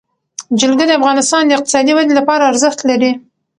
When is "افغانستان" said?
0.99-1.41